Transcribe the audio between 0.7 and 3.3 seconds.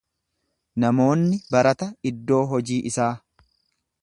Namoonni barata iddoo hojii isaa.